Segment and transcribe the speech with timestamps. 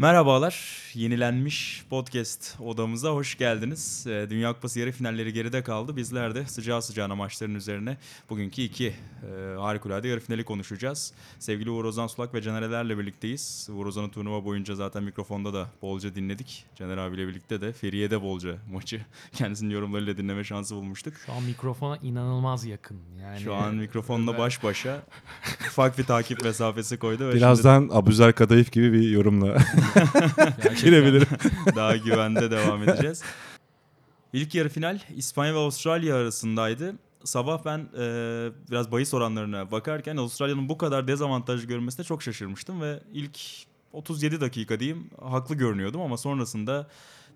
[0.00, 4.06] Merhabalar, yenilenmiş podcast odamıza hoş geldiniz.
[4.06, 5.96] Ee, Dünya Kupası yarı finalleri geride kaldı.
[5.96, 7.96] Bizler de sıcağı sıcağına maçların üzerine
[8.30, 8.94] bugünkü iki e,
[9.58, 11.12] harikulade yarı finali konuşacağız.
[11.38, 13.68] Sevgili Uğur Ozan Sulak ve Caner Eler'le birlikteyiz.
[13.72, 16.64] Uğur Ozan'ı turnuva boyunca zaten mikrofonda da bolca dinledik.
[16.76, 19.00] Caner abiyle birlikte de Feriye'de bolca maçı
[19.32, 21.14] kendisinin yorumlarıyla dinleme şansı bulmuştuk.
[21.26, 22.98] Şu an mikrofona inanılmaz yakın.
[23.22, 25.02] Yani Şu an mikrofonla baş başa
[25.60, 27.28] ufak bir takip mesafesi koydu.
[27.28, 29.56] Ve Birazdan Abuzer Kadayıf gibi bir yorumla
[30.82, 31.28] girebilirim.
[31.76, 33.22] daha güvende devam edeceğiz.
[34.32, 36.94] İlk yarı final İspanya ve Avustralya arasındaydı.
[37.24, 38.04] Sabah ben e,
[38.70, 43.38] biraz bahis oranlarına bakarken Avustralya'nın bu kadar dezavantajlı görmesine çok şaşırmıştım ve ilk
[43.92, 46.88] 37 dakika diyeyim haklı görünüyordum ama sonrasında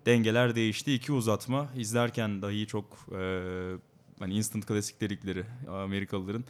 [0.05, 0.93] dengeler değişti.
[0.93, 2.85] İki uzatma izlerken dahi çok
[3.19, 3.21] e,
[4.19, 6.45] hani instant klasik dedikleri Amerikalıların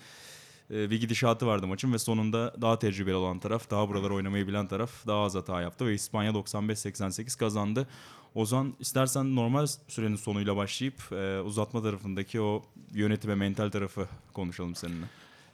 [0.72, 4.68] e, bir gidişatı vardı maçın ve sonunda daha tecrübeli olan taraf, daha buraları oynamayı bilen
[4.68, 7.88] taraf daha az hata yaptı ve İspanya 95-88 kazandı.
[8.36, 12.64] Ozan istersen normal sürenin sonuyla başlayıp e, uzatma tarafındaki o
[12.94, 15.06] yönetim ve mental tarafı konuşalım seninle.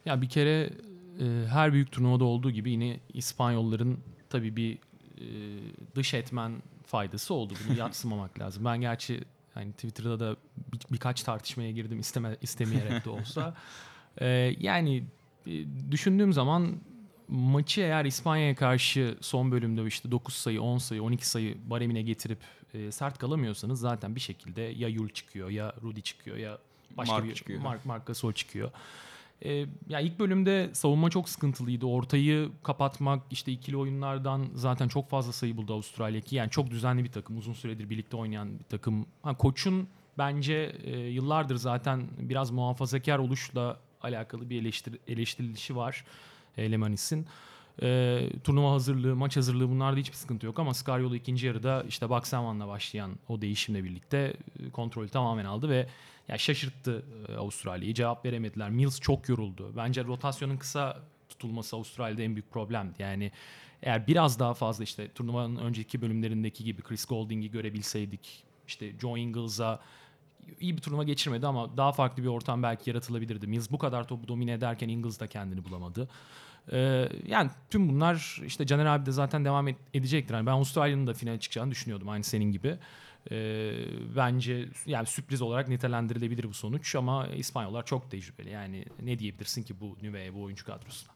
[0.06, 0.70] Ya bir kere
[1.20, 4.74] e, her büyük turnuvada olduğu gibi yine İspanyolların tabii bir
[5.18, 5.26] e,
[5.96, 6.52] dış etmen
[6.86, 7.54] faydası oldu.
[7.68, 8.66] Bunu yatsımamak lazım.
[8.66, 10.36] Ben gerçi hani Twitter'da da
[10.74, 13.56] bir, birkaç tartışmaya girdim isteme, istemeyerek de olsa.
[14.18, 15.04] E, yani
[15.48, 15.52] e,
[15.92, 16.76] düşündüğüm zaman
[17.28, 22.40] maçı eğer İspanya'ya karşı son bölümde işte 9 sayı, 10 sayı, 12 sayı baremine getirip
[22.74, 26.58] e, sert kalamıyorsanız zaten bir şekilde ya Yul çıkıyor ya Rudy çıkıyor ya
[26.98, 27.62] başka Mark bir çıkıyor.
[27.62, 28.72] Mark, Mark Gasol çıkıyor.
[29.46, 31.86] E, ya ilk bölümde savunma çok sıkıntılıydı.
[31.86, 37.04] Ortayı kapatmak işte ikili oyunlardan zaten çok fazla sayı buldu Avustralya ki yani çok düzenli
[37.04, 37.38] bir takım.
[37.38, 39.06] Uzun süredir birlikte oynayan bir takım.
[39.24, 39.88] Ha, koçun
[40.18, 46.06] bence e, yıllardır zaten biraz muhafazakar oluşla alakalı bir eleştir, eleştirilişi var
[46.58, 47.28] e, Lemanis'in.
[47.82, 52.68] E, turnuva hazırlığı, maç hazırlığı bunlarda hiçbir sıkıntı yok ama Scariolo ikinci yarıda işte Baksaman'la
[52.68, 55.88] başlayan o değişimle birlikte e, kontrolü tamamen aldı ve
[56.28, 57.94] ya şaşırttı e, Avustralya'yı.
[57.94, 58.70] Cevap veremediler.
[58.70, 59.74] Mills çok yoruldu.
[59.78, 61.00] Bence rotasyonun kısa
[61.30, 63.02] tutulması Avustralya'da en büyük problemdi.
[63.02, 63.32] Yani
[63.84, 69.80] eğer biraz daha fazla işte turnuvanın önceki bölümlerindeki gibi Chris Golding'i görebilseydik işte Joe Ingles'a
[70.60, 73.48] iyi bir turnuva geçirmedi ama daha farklı bir ortam belki yaratılabilirdi.
[73.48, 76.10] Mills bu kadar topu domine ederken Ingles da kendini bulamadı.
[76.72, 80.34] Ee, yani tüm bunlar işte Caner abi de zaten devam edecektir.
[80.34, 82.78] Yani ben Avustralya'nın da finale çıkacağını düşünüyordum aynı senin gibi.
[83.32, 83.74] Ee,
[84.16, 88.50] bence yani sürpriz olarak nitelendirilebilir bu sonuç ama İspanyollar çok tecrübeli.
[88.50, 91.12] Yani ne diyebilirsin ki bu nüveye bu oyuncu kadrosuna?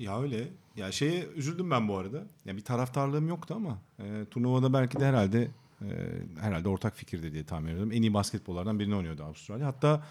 [0.00, 0.48] ya öyle.
[0.76, 2.24] Ya şeye üzüldüm ben bu arada.
[2.44, 5.48] Ya bir taraftarlığım yoktu ama e, turnuvada belki de herhalde
[5.82, 5.88] e,
[6.40, 7.92] herhalde ortak fikirde diye tahmin ediyorum.
[7.92, 9.66] En iyi basketbollardan birini oynuyordu Avustralya.
[9.66, 10.06] Hatta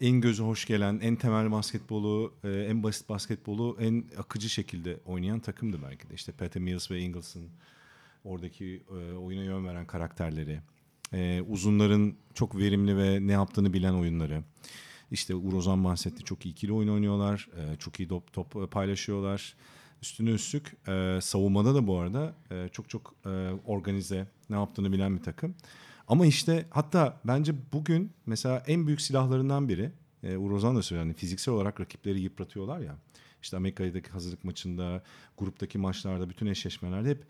[0.00, 5.40] en gözü hoş gelen, en temel basketbolu, e, en basit basketbolu en akıcı şekilde oynayan
[5.40, 6.14] takımdı belki de.
[6.14, 7.48] İşte Patty Mills ve Ingles'ın
[8.24, 10.60] oradaki e, oyuna yön veren karakterleri,
[11.12, 14.42] e, uzunların çok verimli ve ne yaptığını bilen oyunları.
[15.10, 16.24] İşte Uğur Ozan bahsetti.
[16.24, 17.48] Çok iyi ikili oyun oynuyorlar.
[17.56, 19.54] e, çok iyi top, top e, paylaşıyorlar.
[20.02, 25.16] Üstüne üstlük e, savunmada da bu arada e, çok çok e, organize, ne yaptığını bilen
[25.16, 25.54] bir takım.
[26.08, 29.92] Ama işte hatta bence bugün mesela en büyük silahlarından biri
[30.22, 31.04] e, Uğur Ozan da söyledi.
[31.04, 32.96] Hani fiziksel olarak rakipleri yıpratıyorlar ya.
[33.42, 35.02] İşte Amerika'daki hazırlık maçında,
[35.38, 37.24] gruptaki maçlarda, bütün eşleşmelerde hep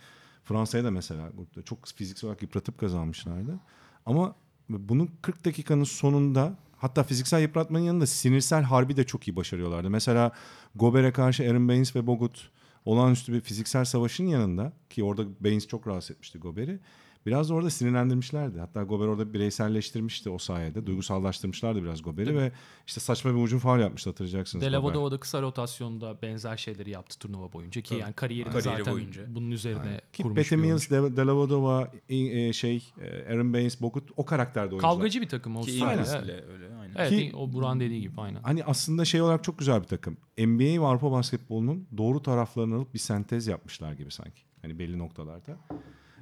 [0.45, 3.61] Fransa'ya da mesela grupta çok fiziksel olarak yıpratıp kazanmışlardı.
[4.07, 4.35] Ama
[4.69, 9.91] bunun 40 dakikanın sonunda hatta fiziksel yıpratmanın yanında sinirsel harbi de çok iyi başarıyorlardı.
[9.91, 10.33] Mesela
[10.75, 12.51] Gober'e karşı Aaron Baines ve Bogut
[12.85, 16.81] olağanüstü bir fiziksel savaşın yanında ki orada Baines çok rahatsız etmişti Gober'i.
[17.27, 18.59] Biraz da orada sinirlendirmişlerdi.
[18.61, 20.87] Hatta Gober orada bireyselleştirmişti o sayede.
[20.87, 22.53] Duygusallaştırmışlardı biraz Gober'i ve
[22.87, 24.65] işte saçma bir ucun faul yapmıştı hatırlayacaksınız.
[24.65, 24.73] Gober.
[24.73, 29.23] Delavado da kısa rotasyonda benzer şeyleri yaptı turnuva boyunca ki yani kariyerini Kariyeri zaten boyunca.
[29.35, 30.91] bunun üzerine Ki kurmuş bir Mills.
[30.91, 34.93] De- Delavadova, e, şey, e, Aaron Baines, Bogut o karakterde oyuncular.
[34.95, 35.93] Kavgacı bir takım Ki Avustralya.
[35.95, 36.95] İngiliz Evet, bile öyle aynen.
[36.97, 38.43] evet Ki- o Buran dediği gibi aynen.
[38.43, 40.17] Hani aslında şey olarak çok güzel bir takım.
[40.39, 44.41] NBA ve Avrupa basketbolunun doğru taraflarını alıp bir sentez yapmışlar gibi sanki.
[44.63, 45.57] Hani belli noktalarda.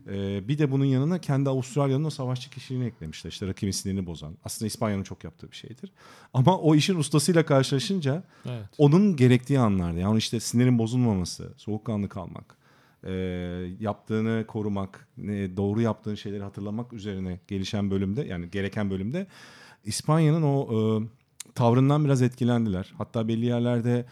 [0.09, 3.31] Ee, bir de bunun yanına kendi Avustralya'nın o savaşçı kişiliğini eklemişler.
[3.31, 4.37] İşte rakibin sinirini bozan.
[4.45, 5.93] Aslında İspanya'nın çok yaptığı bir şeydir.
[6.35, 8.65] Ama o işin ustasıyla karşılaşınca Evet.
[8.79, 9.99] onun gerektiği anlarda.
[9.99, 12.57] Yani işte sinirin bozulmaması, soğukkanlı kalmak,
[13.05, 13.13] e,
[13.81, 19.27] yaptığını korumak, ne, doğru yaptığın şeyleri hatırlamak üzerine gelişen bölümde yani gereken bölümde
[19.85, 21.09] İspanya'nın o e,
[21.55, 22.95] tavrından biraz etkilendiler.
[22.99, 24.07] Hatta belli yerlerde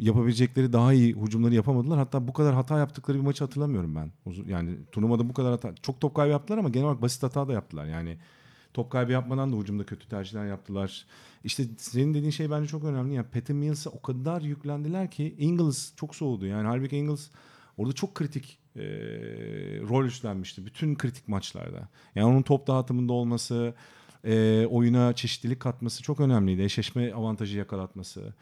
[0.00, 1.98] yapabilecekleri daha iyi hücumları yapamadılar.
[1.98, 4.12] Hatta bu kadar hata yaptıkları bir maçı hatırlamıyorum ben.
[4.46, 5.74] Yani turnuvada bu kadar hata.
[5.82, 7.86] Çok top kaybı yaptılar ama genel olarak basit hata da yaptılar.
[7.86, 8.18] Yani
[8.74, 11.06] top kaybı yapmadan da hücumda kötü tercihler yaptılar.
[11.44, 13.14] İşte senin dediğin şey bence çok önemli.
[13.14, 16.46] Yani Patty Mills'e o kadar yüklendiler ki Ingles çok soğudu.
[16.46, 17.30] Yani halbuki Ingles
[17.76, 18.82] orada çok kritik e,
[19.88, 20.66] rol üstlenmişti.
[20.66, 21.88] Bütün kritik maçlarda.
[22.14, 23.74] Yani onun top dağıtımında olması,
[24.24, 26.62] e, oyuna çeşitlilik katması çok önemliydi.
[26.62, 28.34] Eşleşme avantajı yakalatması.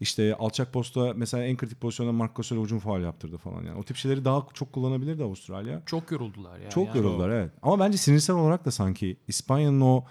[0.00, 3.78] İşte alçak posta mesela en kritik pozisyonda Marc Gasol hücum faal yaptırdı falan yani.
[3.78, 5.82] O tip şeyleri daha çok kullanabilirdi Avustralya.
[5.86, 6.70] Çok yoruldular ya.
[6.70, 7.50] Çok Yani yoruldular evet.
[7.62, 10.04] Ama bence sinirsel olarak da sanki İspanya'nın o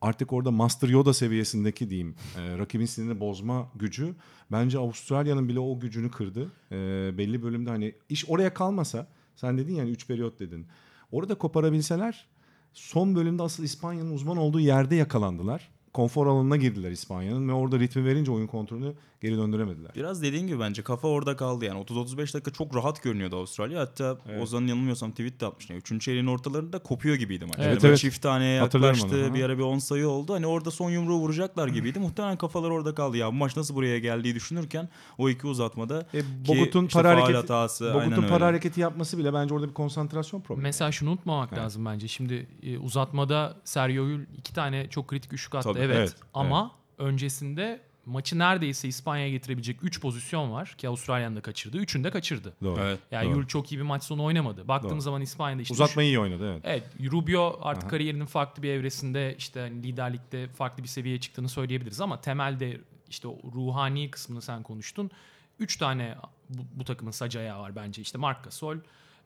[0.00, 4.14] artık orada Master Yoda seviyesindeki diyeyim e, rakibin sinirini bozma gücü
[4.52, 6.52] bence Avustralya'nın bile o gücünü kırdı.
[6.72, 6.76] E,
[7.18, 9.06] belli bölümde hani iş oraya kalmasa
[9.36, 10.66] sen dedin yani 3 periyot dedin.
[11.12, 12.26] Orada koparabilseler
[12.72, 15.68] son bölümde asıl İspanya'nın uzman olduğu yerde yakalandılar.
[15.92, 19.90] Konfor alanına girdiler İspanya'nın ve orada ritmi verince oyun kontrolünü geri döndüremediler.
[19.94, 23.80] Biraz dediğin gibi bence kafa orada kaldı yani 30-35 dakika çok rahat görünüyordu Avustralya.
[23.80, 24.42] Hatta Evet.
[24.42, 25.70] Ozan'ın yanılmıyorsam tweet de atmış.
[25.70, 27.54] Yani üçüncü çeyreğin ortalarında kopuyor gibiydi maç.
[27.58, 27.98] Evet, Yani evet.
[27.98, 29.34] Çift taneye yaklaştı.
[29.34, 30.34] Bir ara bir 10 sayı oldu.
[30.34, 31.98] Hani orada son yumruğu vuracaklar gibiydi.
[31.98, 33.16] Muhtemelen kafalar orada kaldı.
[33.16, 34.88] Ya bu maç nasıl buraya geldiği düşünürken
[35.18, 39.54] o iki uzatmada E, Bogut'un işte para hareketi, hatası Bogut'un para hareketi yapması bile bence
[39.54, 40.62] orada bir konsantrasyon problemi.
[40.62, 41.62] Mesela şunu unutmamak Evet.
[41.62, 42.08] lazım bence.
[42.08, 45.68] Şimdi e, uzatmada Sergio Yul iki tane çok kritik üçlük attı.
[45.68, 45.96] Tabii, evet.
[45.96, 51.78] evet, Ama öncesinde maçı neredeyse İspanya'ya getirebilecek 3 pozisyon var ki Avustralya'nın da kaçırdı.
[51.78, 52.52] Üçünü de kaçırdı.
[52.62, 52.80] Doğru.
[52.80, 52.98] Evet.
[53.10, 53.38] Yani Doğru.
[53.38, 54.68] Yul çok iyi bir maç sonu oynamadı.
[54.68, 55.00] Baktığımız Doğru.
[55.00, 56.62] zaman İspanya'da işte Uzatmayı iyi oynadı evet.
[56.64, 57.90] Evet Rubio artık Aha.
[57.90, 63.28] kariyerinin farklı bir evresinde işte hani liderlikte farklı bir seviyeye çıktığını söyleyebiliriz ama temelde işte
[63.28, 65.10] o ruhani kısmını sen konuştun.
[65.58, 66.16] Üç tane
[66.48, 68.76] bu, bu takımın sac ayağı var bence işte Marc Gasol,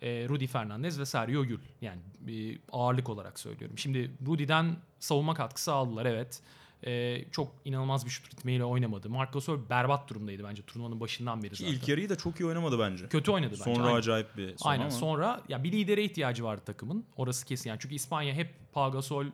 [0.02, 1.60] e, Rudy Fernandez ve Sergio Yul.
[1.80, 3.78] Yani bir ağırlık olarak söylüyorum.
[3.78, 6.40] Şimdi Rudy'den savunma katkısı aldılar evet.
[6.86, 9.10] E, çok inanılmaz bir şut ritmiyle oynamadı.
[9.10, 11.72] Marc Gasol berbat durumdaydı bence turnuvanın başından beri Ki zaten.
[11.74, 13.08] ilk yarıyı da çok iyi oynamadı bence.
[13.08, 13.62] Kötü oynadı bence.
[13.74, 13.96] Sonra aynen.
[13.98, 14.82] acayip bir son Aynen.
[14.82, 14.90] ama.
[14.90, 17.04] Sonra ya bir lidere ihtiyacı vardı takımın.
[17.16, 17.78] Orası kesin yani.
[17.82, 19.26] Çünkü İspanya hep Pau Gasol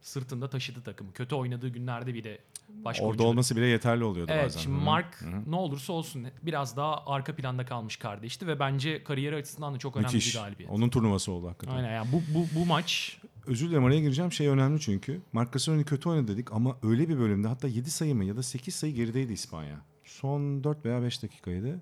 [0.00, 1.12] sırtında taşıdı takımı.
[1.12, 2.38] Kötü oynadığı günlerde bile
[2.68, 4.60] başka Orada oyuncuları- olması bile yeterli oluyordu Evet bazen.
[4.60, 4.76] şimdi.
[4.84, 9.78] Mark ne olursa olsun biraz daha arka planda kalmış kardeşti ve bence kariyeri açısından da
[9.78, 10.34] çok önemli Müthiş.
[10.34, 10.72] bir galibiyet.
[10.72, 11.76] Onun turnuvası oldu hakikaten.
[11.76, 14.32] Aynen yani bu, bu, bu maç Özür dilerim araya gireceğim.
[14.32, 15.20] Şey önemli çünkü.
[15.32, 18.42] Marc Gasol'ün kötü oynadı dedik ama öyle bir bölümde hatta 7 sayı mı ya da
[18.42, 19.80] 8 sayı gerideydi İspanya.
[20.04, 21.80] Son 4 veya 5 dakikaydı.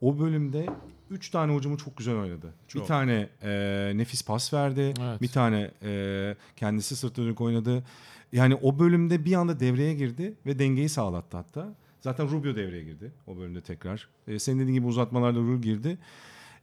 [0.00, 0.66] O bölümde
[1.10, 2.54] 3 tane hücumu çok güzel oynadı.
[2.64, 2.86] Bir Çok.
[2.88, 4.94] tane e, nefis pas verdi.
[5.00, 5.22] Evet.
[5.22, 7.84] Bir tane e, kendisi sırt dönük oynadı.
[8.32, 11.74] Yani o bölümde bir anda devreye girdi ve dengeyi sağlattı hatta.
[12.00, 14.08] Zaten Rubio devreye girdi o bölümde tekrar.
[14.28, 15.98] E, senin dediğin gibi uzatmalarda Rubio girdi.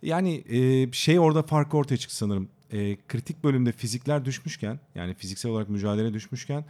[0.01, 2.50] Yani e, şey orada farkı ortaya çıktı sanırım.
[2.71, 6.65] E, kritik bölümde fizikler düşmüşken yani fiziksel olarak mücadele düşmüşken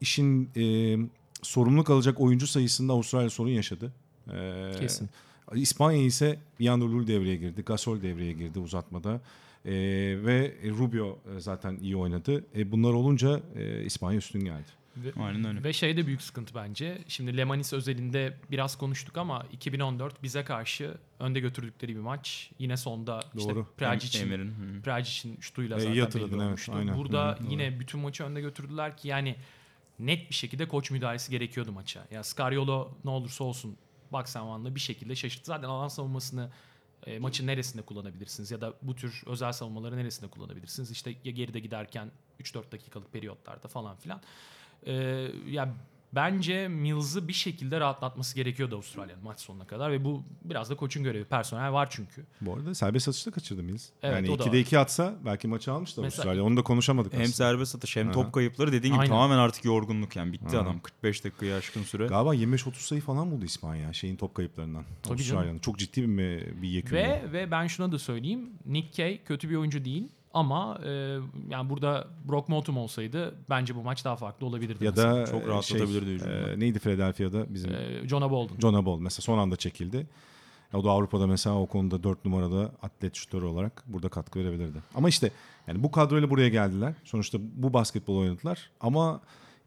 [0.00, 0.96] işin e,
[1.42, 3.92] sorumluluk alacak oyuncu sayısında Avustralya sorun yaşadı.
[4.32, 5.08] E, Kesin.
[5.54, 7.62] İspanya ise Lul devreye girdi.
[7.62, 9.20] Gasol devreye girdi uzatmada.
[9.64, 9.72] E,
[10.24, 12.44] ve Rubio zaten iyi oynadı.
[12.56, 14.83] E, bunlar olunca e, İspanya üstün geldi.
[14.96, 15.64] Ve, Aynen öyle.
[15.64, 16.98] ve şey de büyük sıkıntı bence.
[17.08, 22.50] Şimdi Lemanis özelinde biraz konuştuk ama 2014 bize karşı önde götürdükleri bir maç.
[22.58, 23.66] Yine sonda işte Doğru.
[24.48, 24.82] Hı.
[24.82, 26.96] Pragic'in şutuyla iyi zaten hatırladın, evet, aynen.
[26.96, 29.36] Burada Hı yine bütün maçı önde götürdüler ki yani
[29.98, 32.06] net bir şekilde koç müdahalesi gerekiyordu maça.
[32.10, 33.76] Ya Scariolo ne olursa olsun
[34.12, 35.46] Baksenvan'la bir şekilde şaşırttı.
[35.46, 36.50] Zaten alan savunmasını
[37.06, 40.90] e, maçın neresinde kullanabilirsiniz ya da bu tür özel savunmaları neresinde kullanabilirsiniz?
[40.90, 44.20] İşte ya geride giderken 3-4 dakikalık periyotlarda falan filan.
[44.86, 44.92] E,
[45.48, 45.74] ya
[46.12, 51.04] bence Mills'ı bir şekilde rahatlatması gerekiyordu Avustralya'nın maç sonuna kadar ve bu biraz da koçun
[51.04, 51.24] görevi.
[51.24, 52.24] Personel var çünkü.
[52.40, 53.88] Bu arada serbest atışta kaçırdı Mills.
[54.02, 54.54] Evet, yani o da 2'de var.
[54.54, 56.44] 2 atsa belki maçı almıştı Mesela- Avustralya.
[56.44, 57.36] Onu da konuşamadık Hem aslında.
[57.36, 58.12] serbest atış hem Aha.
[58.12, 59.10] top kayıpları dediğin gibi Aynen.
[59.10, 60.64] tamamen artık yorgunluk yani bitti Aha.
[60.64, 62.06] adam 45 dakikayı aşkın süre.
[62.06, 64.84] Galiba 25-30 sayı falan buldu İspanya şeyin top kayıplarından.
[65.02, 65.58] Tabii Avustralya'nın.
[65.58, 66.96] Çok ciddi bir, bir yekün.
[66.96, 68.50] Ve ve ben şuna da söyleyeyim.
[68.66, 73.82] Nick Kay kötü bir oyuncu değil ama e, yani burada Brock Motum olsaydı bence bu
[73.82, 74.84] maç daha farklı olabilirdi.
[74.84, 75.16] Ya mesela.
[75.16, 78.60] da Çok e, rahatlatabilirdi şey, e, neydi Philadelphia'da bizim E, Jonah Bolden.
[78.60, 80.06] John Ball mesela son anda çekildi.
[80.74, 84.78] O da Avrupa'da mesela o konuda 4 numarada atlet şutörü olarak burada katkı verebilirdi.
[84.94, 85.30] Ama işte
[85.66, 86.94] yani bu kadroyla buraya geldiler.
[87.04, 88.70] Sonuçta bu basketbol oynadılar.
[88.80, 89.20] Ama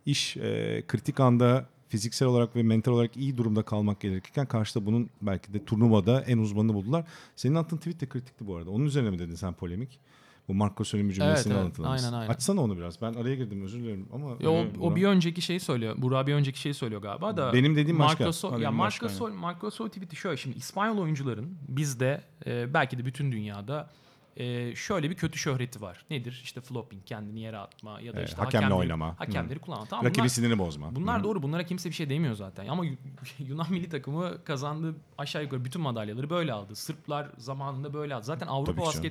[0.05, 5.09] iş e, kritik anda fiziksel olarak ve mental olarak iyi durumda kalmak gerekirken karşıda bunun
[5.21, 7.05] belki de turnuvada en uzmanını buldular.
[7.35, 8.71] Senin attığın tweet de kritikti bu arada.
[8.71, 9.99] Onun üzerine mi dedin sen polemik?
[10.47, 12.03] Bu Marco Sol'ün cümlesini evet, anlatılamış.
[12.03, 12.33] aynen, aynen.
[12.33, 13.01] Açsana onu biraz.
[13.01, 14.29] Ben araya girdim özür dilerim ama.
[14.39, 14.95] Ya o, Evet, o Burak.
[14.95, 15.95] bir önceki şeyi söylüyor.
[15.97, 17.53] Burak bir önceki şeyi söylüyor galiba da.
[17.53, 18.23] Benim dediğim başka.
[18.23, 20.37] Marco Sol, Ha, ya Marco başka, Sol, Marco Sol tweet'i şöyle.
[20.37, 23.89] Şimdi İspanyol oyuncuların bizde e, belki de bütün dünyada
[24.37, 26.05] e, şöyle bir kötü şöhreti var.
[26.09, 26.41] Nedir?
[26.43, 29.15] İşte flopping, kendini yere atma ya da Evet, işte hakemle hakemleri- oynama.
[29.19, 29.85] Hakemleri kullanma.
[29.85, 30.95] Tamam, Rakibin bunlar- sinirini bozma.
[30.95, 31.23] Bunlar Hı.
[31.23, 31.43] doğru.
[31.43, 32.67] Bunlara kimse bir şey demiyor zaten.
[32.67, 32.97] Ama Yu-
[33.39, 36.75] Yunan milli takımı kazandığı aşağı yukarı bütün madalyaları böyle aldı.
[36.75, 38.25] Sırplar zamanında böyle aldı.
[38.25, 39.03] Zaten Avrupa Tabii ki canım.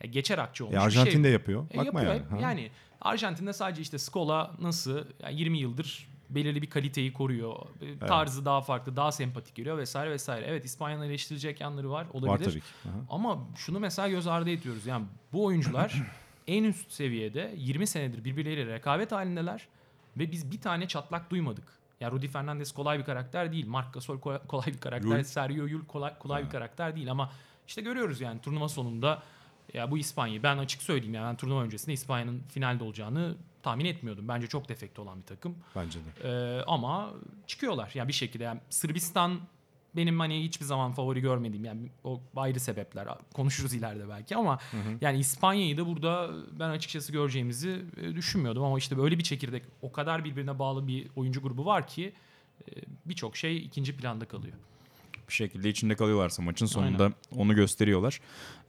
[0.00, 1.24] E, geçer akçe olmuş E, bir Arjantin şey.
[1.24, 1.66] de yapıyor.
[1.74, 2.14] E, Bakma yapıyor.
[2.14, 2.22] yani.
[2.30, 2.36] Ha.
[2.40, 7.56] Yani Arjantin'de sadece işte Scola nasıl yani 20 yıldır belirli bir kaliteyi koruyor.
[7.80, 10.46] E, Tarzı daha farklı, daha sempatik geliyor vesaire vesaire.
[10.46, 12.28] Evet İspanya'nın eleştirilecek yanları var olabilir.
[12.46, 12.66] Var tabii ki.
[12.88, 12.98] Aha.
[13.10, 14.86] Ama şunu mesela göz ardı ediyoruz.
[14.86, 16.02] Yani bu oyuncular
[16.46, 19.68] en üst seviyede 20 senedir birbirleriyle rekabet halindeler
[20.16, 21.64] ve biz bir tane çatlak duymadık.
[22.00, 23.66] Ya Rudy Fernandez kolay bir karakter değil.
[23.66, 25.16] Marc Gasol kolay, kolay bir karakter.
[25.18, 25.24] Yul.
[25.24, 27.30] Sergio Yul kolay, kolay bir karakter değil ama
[27.66, 29.22] işte görüyoruz yani turnuva sonunda
[29.74, 34.28] ya bu İspanya ben açık söyleyeyim yani ben turnuva öncesinde İspanya'nın finalde olacağını tahmin etmiyordum.
[34.28, 35.54] Bence çok defekte olan bir takım.
[35.76, 36.28] Bence de.
[36.28, 37.10] Ee, ama
[37.46, 37.90] çıkıyorlar.
[37.94, 39.40] Yani bir şekilde yani Sırbistan
[39.96, 44.58] benim hani hiçbir zaman favori görmediğim yani o ayrı sebepler konuşuruz ileride belki ama
[45.00, 49.92] yani İspanya'yı da burada ben açıkçası göreceğimizi e, düşünmüyordum ama işte böyle bir çekirdek o
[49.92, 52.12] kadar birbirine bağlı bir oyuncu grubu var ki
[52.68, 52.72] e,
[53.06, 54.54] birçok şey ikinci planda kalıyor.
[55.28, 58.20] Bir şekilde içinde kalıyorlarsa maçın sonunda onu gösteriyorlar.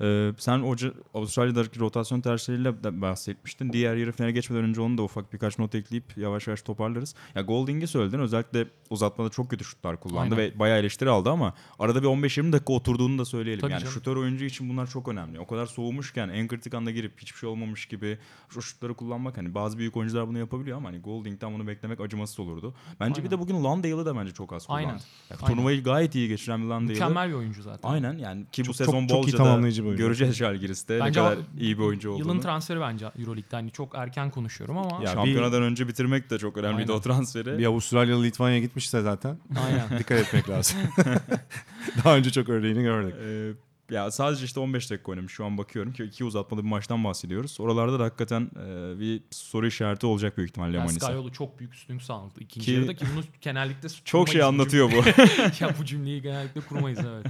[0.01, 3.73] Ee, sen hoca Avustralya'daki rotasyon tercihleriyle de bahsetmiştin.
[3.73, 7.15] Diğer yarı finale geçmeden önce onu da ufak birkaç not ekleyip yavaş yavaş toparlarız.
[7.35, 8.19] Ya Golding'i söyledin.
[8.19, 10.37] Özellikle uzatmada çok kötü şutlar kullandı Aynen.
[10.37, 13.61] ve bayağı eleştiri aldı ama arada bir 15-20 dakika oturduğunu da söyleyelim.
[13.61, 13.93] Tabii yani canım.
[13.93, 15.39] şutör oyuncu için bunlar çok önemli.
[15.39, 18.17] O kadar soğumuşken en kritik anda girip hiçbir şey olmamış gibi
[18.49, 22.39] şu şutları kullanmak hani bazı büyük oyuncular bunu yapabiliyor ama hani Golding'den bunu beklemek acımasız
[22.39, 22.75] olurdu.
[22.99, 23.31] Bence bir Aynen.
[23.31, 24.87] de bugün Landale'ı da bence çok az kullandı.
[24.87, 24.99] Aynen.
[25.29, 25.55] Ya, Aynen.
[25.55, 26.93] turnuvayı gayet iyi geçiren bir Landale'ı.
[26.93, 27.89] Mükemmel bir oyuncu zaten.
[27.89, 30.03] Aynen yani ki bu Çok- sezon çok- çok iyi bolca tamamlayıcı bir oyuncu.
[30.03, 32.27] göreceğiz Žalgiris'te ne Bence kadar iyi bir oyuncu olduğunu.
[32.27, 33.55] Yılın transferi bence Euroleague'de.
[33.55, 36.99] Hani çok erken konuşuyorum ama Ya Şampiyonadan önce bitirmek de çok önemliydi Aynen.
[36.99, 37.57] o transferi.
[37.57, 39.89] Bir Avustralyalı Litvanya gitmişse zaten aynen.
[39.99, 40.77] dikkat etmek lazım.
[42.03, 43.15] Daha önce çok örneğini gördük.
[43.23, 43.51] Ee,
[43.91, 47.59] ya sadece işte 15 dakika oynamış şu an bakıyorum ki iki uzatmalı bir maçtan bahsediyoruz.
[47.59, 51.05] Oralarda da hakikaten e, bir soru işareti olacak büyük ihtimalle Yani Manisa.
[51.05, 52.39] Skyolu çok büyük üstünlük sağladı.
[52.39, 54.95] İkinci Ki- yarıda ki bunu genellikle Çok şey anlatıyor bu.
[55.59, 57.25] ya bu cümleyi genellikle kurmayız evet.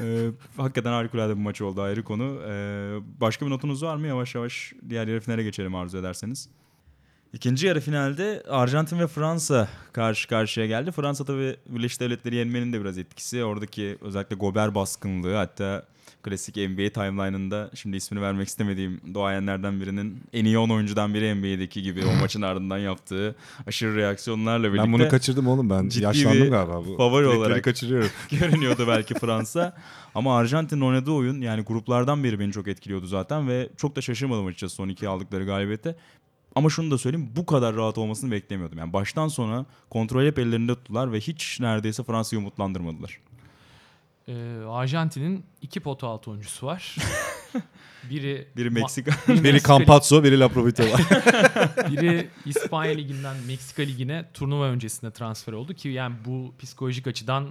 [0.00, 0.30] Ee,
[0.62, 2.40] hakikaten harikulade bir maç oldu ayrı konu.
[2.48, 4.06] Ee, başka bir notunuz var mı?
[4.06, 6.48] Yavaş yavaş diğer yarı finale geçelim arzu ederseniz.
[7.32, 10.92] İkinci yarı finalde Arjantin ve Fransa karşı karşıya geldi.
[10.92, 13.44] Fransa tabii Birleşik Devletleri yenmenin de biraz etkisi.
[13.44, 15.86] Oradaki özellikle Gober baskınlığı hatta
[16.22, 21.82] klasik NBA timeline'ında şimdi ismini vermek istemediğim doğayenlerden birinin en iyi 10 oyuncudan biri NBA'deki
[21.82, 23.34] gibi o maçın ardından yaptığı
[23.66, 25.88] aşırı reaksiyonlarla birlikte Ben bunu kaçırdım oğlum ben.
[25.88, 26.86] ciddi Yaşlandım bir galiba.
[26.86, 27.64] Bu favori olarak.
[27.64, 28.10] kaçırıyorum.
[28.30, 29.76] görünüyordu belki Fransa.
[30.14, 34.46] Ama Arjantin'in oynadığı oyun yani gruplardan biri beni çok etkiliyordu zaten ve çok da şaşırmadım
[34.46, 35.96] açıkçası son iki aldıkları galibiyete.
[36.56, 38.78] Ama şunu da söyleyeyim bu kadar rahat olmasını beklemiyordum.
[38.78, 43.20] Yani baştan sona kontrol hep ellerinde tuttular ve hiç neredeyse Fransa'yı umutlandırmadılar.
[44.28, 44.34] Ee,
[44.68, 46.96] Arjantin'in iki pota altı oyuncusu var.
[48.10, 49.10] biri Biri Meksika.
[49.28, 50.96] biri Biri Campazzo, biri Laprovitola.
[51.90, 57.48] Biri İspanya Ligi'nden Meksika Ligi'ne turnuva öncesinde transfer oldu ki yani bu psikolojik açıdan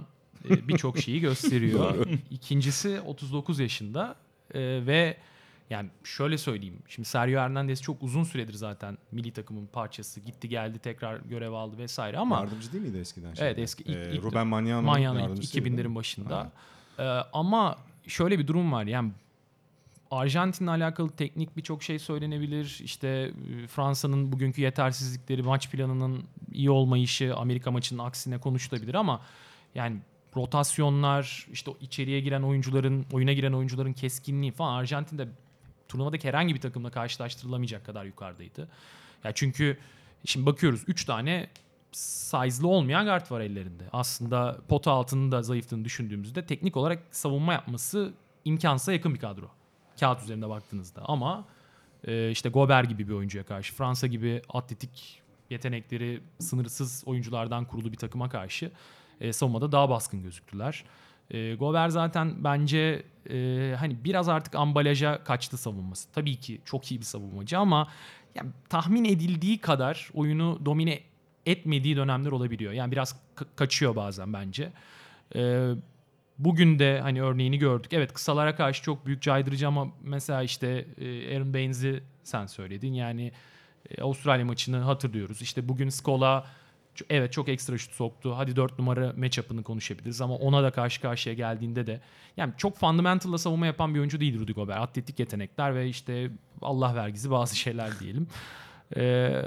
[0.50, 2.06] e, birçok şeyi gösteriyor.
[2.30, 4.16] İkincisi 39 yaşında
[4.54, 5.16] e, ve
[5.70, 6.78] yani şöyle söyleyeyim.
[6.88, 10.20] Şimdi Sergio Hernandez çok uzun süredir zaten milli takımın parçası.
[10.20, 13.26] Gitti geldi tekrar görev aldı vesaire ama Yardımcı değil miydi eskiden?
[13.26, 13.62] Evet, şeyde?
[13.62, 14.50] eski- ilk- Ee, ilk- Ruben
[15.26, 15.30] değil
[15.64, 15.70] mi?
[15.80, 16.36] 2000'lerin başında.
[16.36, 16.50] Ha.
[16.98, 18.84] Ee, ama şöyle bir durum var.
[18.84, 19.12] Yani
[20.10, 22.80] Arjantin'le alakalı teknik birçok şey söylenebilir.
[22.84, 29.20] İşte e, Fransa'nın bugünkü yetersizlikleri, maç planının iyi olmayışı, Amerika maçının aksine konuşulabilir ama
[29.74, 29.96] yani
[30.36, 35.28] rotasyonlar, işte içeriye giren oyuncuların, oyuna giren oyuncuların keskinliği falan Arjantin'de
[35.88, 38.68] turnuvadaki herhangi bir takımla karşılaştırılamayacak kadar yukarıdaydı.
[39.24, 39.78] Ya çünkü
[40.24, 41.48] şimdi bakıyoruz 3 tane
[41.92, 43.84] size'lı olmayan guard var ellerinde.
[43.92, 48.12] Aslında pota altının da zayıftığını düşündüğümüzde teknik olarak savunma yapması
[48.44, 49.50] imkansıza yakın bir kadro.
[50.00, 51.02] Kağıt üzerinde baktığınızda.
[51.04, 51.44] Ama
[52.04, 57.96] e, işte Gober gibi bir oyuncuya karşı, Fransa gibi atletik yetenekleri sınırsız oyunculardan kurulu bir
[57.96, 58.70] takıma karşı
[59.20, 60.84] e, savunmada daha baskın gözüktüler.
[61.30, 66.12] E, Gober zaten bence e, hani biraz artık ambalaja kaçtı savunması.
[66.12, 67.88] Tabii ki çok iyi bir savunmacı ama
[68.34, 71.00] yani tahmin edildiği kadar oyunu domine
[71.46, 72.72] etmediği dönemler olabiliyor.
[72.72, 74.72] Yani biraz ka- kaçıyor bazen bence.
[75.36, 75.70] Ee,
[76.38, 77.92] bugün de hani örneğini gördük.
[77.92, 82.92] Evet kısalara karşı çok büyük caydırıcı ama mesela işte e, Aaron Baines'i sen söyledin.
[82.92, 83.32] Yani
[83.90, 85.42] e, Avustralya maçını hatırlıyoruz.
[85.42, 86.44] İşte bugün Skola ç-
[87.10, 88.34] evet çok ekstra şut soktu.
[88.36, 92.00] Hadi 4 numara matchup'ını konuşabiliriz ama ona da karşı karşıya geldiğinde de
[92.36, 94.78] yani çok fundamental'la savunma yapan bir oyuncu değil Rudy Gobert.
[94.78, 96.30] Atletik yetenekler ve işte
[96.62, 98.28] Allah vergisi bazı şeyler diyelim.
[98.96, 99.42] Ee,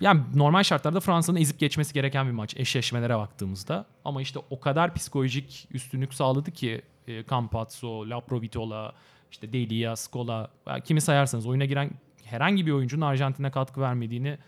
[0.00, 3.86] yani normal şartlarda Fransa'nın ezip geçmesi gereken bir maç eşleşmelere baktığımızda.
[4.04, 8.92] Ama işte o kadar psikolojik üstünlük sağladı ki e, Campazzo, Laprovitola,
[9.30, 10.50] işte Delia, Scola
[10.84, 11.90] kimi sayarsanız oyuna giren
[12.24, 14.38] herhangi bir oyuncunun Arjantin'e katkı vermediğini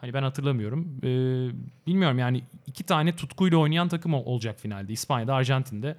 [0.00, 0.98] hani ben hatırlamıyorum.
[1.02, 1.06] Ee,
[1.86, 4.92] bilmiyorum yani iki tane tutkuyla oynayan takım ol- olacak finalde.
[4.92, 5.96] İspanya'da, Arjantin'de.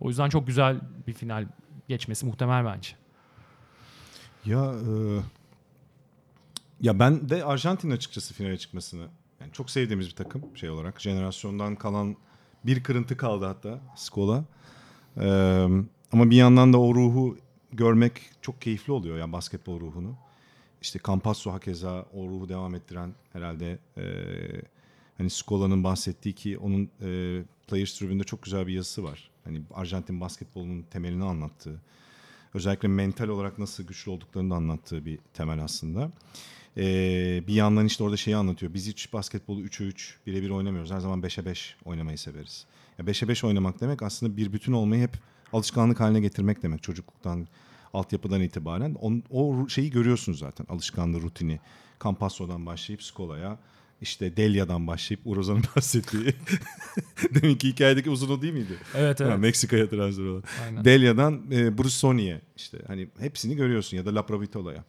[0.00, 1.46] O yüzden çok güzel bir final
[1.88, 2.90] geçmesi muhtemel bence.
[4.44, 4.92] Ya e,
[6.80, 9.08] ya ben de Arjantin açıkçası finale çıkmasını
[9.40, 11.00] Yani çok sevdiğimiz bir takım şey olarak.
[11.00, 12.16] Jenerasyondan kalan
[12.66, 14.44] bir kırıntı kaldı hatta Skola.
[15.20, 15.66] Ee,
[16.12, 17.38] ama bir yandan da o ruhu
[17.72, 18.12] görmek
[18.42, 20.16] çok keyifli oluyor yani basketbol ruhunu.
[20.82, 24.04] İşte Campazzo hakeza o ruhu devam ettiren herhalde e,
[25.18, 29.30] hani Scola'nın bahsettiği ki onun e, Players Tribune'de çok güzel bir yazısı var.
[29.44, 31.80] Hani Arjantin basketbolunun temelini anlattığı.
[32.54, 36.10] Özellikle mental olarak nasıl güçlü olduklarını da anlattığı bir temel aslında.
[36.76, 38.74] Ee, bir yandan işte orada şeyi anlatıyor.
[38.74, 40.90] Biz hiç basketbolu 3'e 3 birebir oynamıyoruz.
[40.90, 42.66] Her zaman 5'e 5 oynamayı severiz.
[42.98, 45.18] Ya 5'e 5 oynamak demek aslında bir bütün olmayı hep
[45.52, 46.82] alışkanlık haline getirmek demek.
[46.82, 47.48] Çocukluktan,
[47.96, 48.94] altyapıdan itibaren.
[48.94, 50.66] On, o şeyi görüyorsunuz zaten.
[50.68, 51.60] Alışkanlığı, rutini.
[52.04, 53.58] Campasso'dan başlayıp Skola'ya,
[54.00, 56.24] işte Delia'dan başlayıp Urozan'ın bahsettiği.
[57.34, 58.76] Deminki hikayedeki uzun o değil miydi?
[58.94, 59.38] Evet evet.
[59.38, 60.42] Meksika'ya transfer olan.
[60.64, 60.84] Aynen.
[60.84, 64.84] Delia'dan e, Brusoni'ye işte hani hepsini görüyorsun ya da La Provitola'ya.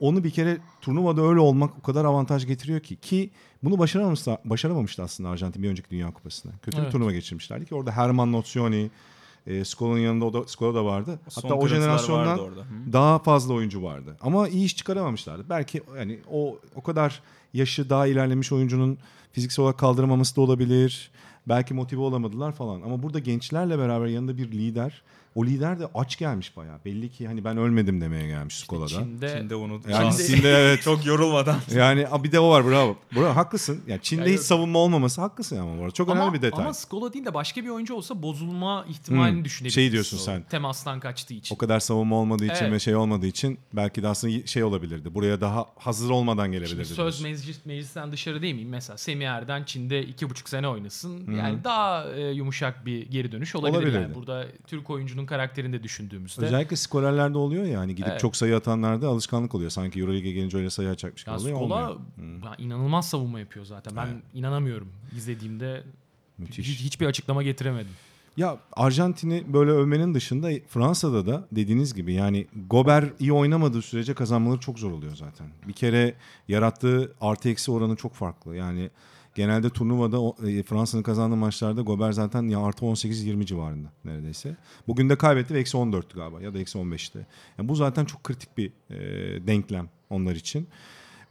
[0.00, 3.30] Onu bir kere turnuvada öyle olmak o kadar avantaj getiriyor ki ki
[3.62, 6.54] bunu başaramamıştı, başaramamıştı aslında Arjantin bir önceki Dünya Kupası'nda.
[6.62, 6.92] Kötü bir Evet.
[6.92, 8.90] turnuva geçirmişlerdi ki orada Herman Nozioni,
[9.48, 11.20] e, Skola'nın yanında o da, Skola da vardı.
[11.28, 12.40] Son Hatta o jenerasyondan
[12.92, 14.16] daha fazla oyuncu vardı.
[14.20, 15.44] Ama iyi iş çıkaramamışlardı.
[15.48, 17.22] Belki yani o o kadar
[17.54, 18.98] yaşı daha ilerlemiş oyuncunun
[19.32, 21.10] fiziksel olarak kaldıramaması da olabilir.
[21.48, 22.82] Belki motive olamadılar falan.
[22.82, 25.02] Ama burada gençlerle beraber yanında bir lider.
[25.38, 26.78] O lider de aç gelmiş bayağı.
[26.84, 28.86] Belli ki hani ben ölmedim demeye gelmiş Skola'da.
[28.88, 30.82] Çin'de Çin'de onu Yani Çin'de- Çin'de evet.
[30.82, 31.56] çok yorulmadan.
[31.74, 32.96] Yani bir de o var bravo.
[33.16, 33.80] Bravo haklısın.
[33.86, 35.90] Yani Çin'de Yani- hiç savunma olmaması haklısın ama bu arada.
[35.90, 36.64] Çok ama, önemli bir detay.
[36.64, 39.74] Ama Skola değil de başka bir oyuncu olsa bozulma ihtimalini Hmm, düşünebiliriz.
[39.74, 40.42] şey diyorsun sen.
[40.42, 41.54] Temastan kaçtığı için.
[41.54, 42.72] O kadar savunma olmadığı için Evet.
[42.72, 45.14] ve şey olmadığı için belki de aslında şey olabilirdi.
[45.14, 46.84] Buraya daha hazır olmadan Şimdi gelebilirdi.
[46.88, 47.22] söz diyorsun.
[47.28, 48.68] meclis, meclisten dışarı değil miyim?
[48.68, 51.32] Mesela Semih Erden Çin'de iki buçuk sene oynasın.
[51.36, 53.82] Yani daha e, yumuşak bir geri dönüş olabilir.
[53.82, 53.88] Yani.
[53.88, 54.14] Olabilirdi.
[54.14, 56.46] Burada Türk oyuncunun karakterini de düşündüğümüzde.
[56.46, 58.20] Özellikle skorerlerde oluyor ya hani gidip Evet.
[58.20, 59.70] çok sayı atanlarda alışkanlık oluyor.
[59.70, 61.56] Sanki Euroleague'e gelince öyle sayı atacakmış gibi oluyor.
[61.56, 61.98] Skola
[62.44, 63.96] ya inanılmaz savunma yapıyor zaten.
[63.96, 64.22] Ben Evet.
[64.34, 65.84] inanamıyorum izlediğimde.
[66.38, 66.68] Müthiş.
[66.68, 67.92] Hiç, hiçbir açıklama getiremedim.
[68.36, 74.60] Ya Arjantin'i böyle övmenin dışında Fransa'da da dediğiniz gibi yani Gober iyi oynamadığı sürece kazanmaları
[74.60, 75.46] çok zor oluyor zaten.
[75.68, 76.14] Bir kere
[76.48, 78.56] yarattığı artı eksi oranı çok farklı.
[78.56, 78.90] Yani
[79.38, 84.56] genelde turnuvada e, Fransa'nın kazandığı maçlarda Gober zaten ya artı 18-20 civarında neredeyse.
[84.88, 87.26] Bugün de kaybetti ve eksi 14'tü galiba ya da eksi 15'ti.
[87.58, 88.96] Yani bu zaten çok kritik bir e,
[89.46, 90.68] denklem onlar için.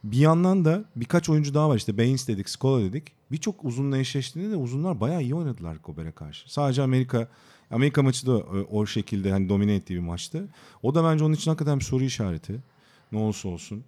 [0.04, 3.12] Bir yandan da birkaç oyuncu daha var işte Baines dedik, Scola dedik.
[3.32, 6.52] Birçok uzunla eşleştiğinde de uzunlar bayağı iyi oynadılar Gober'e karşı.
[6.52, 7.28] Sadece Amerika
[7.70, 10.48] Amerika maçı da o, o şekilde hani domine ettiği bir maçtı.
[10.82, 12.60] O da bence onun için hakikaten bir soru işareti.
[13.12, 13.84] Ne olursa olsun.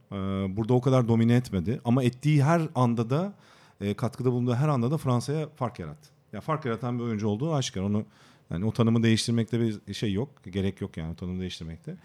[0.56, 3.32] Burada o kadar domine etmedi ama ettiği her anda da
[3.80, 6.08] e, katkıda bulunduğu her anda da Fransa'ya fark yarattı.
[6.32, 7.80] Ya fark yaratan bir oyuncu olduğu aşikar.
[7.80, 8.04] Onu
[8.50, 10.28] yani o tanımı değiştirmekte bir şey yok.
[10.44, 11.96] Gerek yok yani o tanımı değiştirmekte.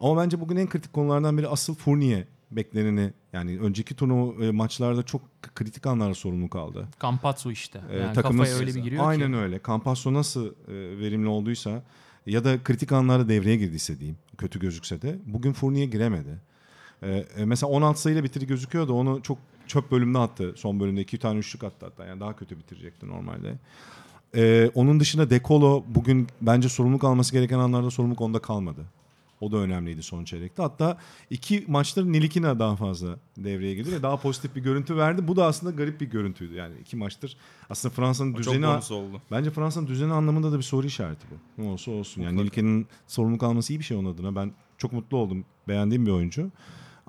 [0.00, 5.02] Ama bence bugün en kritik konulardan biri asıl Fournier bekleneni yani önceki turnuva e, maçlarda
[5.02, 5.22] çok
[5.54, 6.88] kritik anlarda sorumluluk aldı.
[7.02, 7.80] Campazzo işte.
[7.90, 9.36] Ee, Yani takımın- kafaya öyle bir giriyor Aynen ki.
[9.38, 9.60] öyle.
[9.66, 10.52] Campazzo nasıl e,
[10.98, 11.82] verimli olduysa
[12.26, 16.40] ya da kritik anlarda devreye girdiyse diyeyim kötü gözükse de bugün Fournier giremedi.
[17.02, 19.38] Ee, e, mesela 16 sayıyla bitiri gözüküyordu onu çok
[19.70, 20.54] çöp bölümüne attı.
[20.56, 23.58] Son bölümde iki tane üçlük attı hatta yani daha kötü bitirecekti normalde.
[24.34, 28.84] Ee, onun dışında Dekolo bugün bence sorumluluk alması gereken anlarda sorumluluk onda kalmadı.
[29.40, 30.62] O da önemliydi son çeyrekte.
[30.62, 30.98] Hatta
[31.30, 35.28] iki maçtır Nilikina daha fazla devreye girdi ve daha pozitif bir görüntü verdi.
[35.28, 36.54] Bu da aslında garip bir görüntüydü.
[36.54, 37.36] Yani iki maçtır
[37.70, 39.22] aslında Fransa'nın çok düzeni bonus oldu.
[39.30, 41.62] bence Fransa'nın düzeni anlamında da bir soru işareti bu.
[41.62, 42.22] Ne olursa olsun.
[42.22, 42.36] Yani.
[42.36, 44.36] Nilikina'nın sorumluluk alması iyi bir şey onun adına.
[44.36, 45.44] Ben çok mutlu oldum.
[45.68, 46.50] Beğendiğim bir oyuncu.